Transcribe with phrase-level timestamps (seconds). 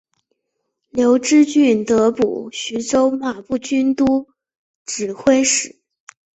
[0.89, 4.27] 刘知俊得补徐州马步军都
[4.83, 5.79] 指挥使。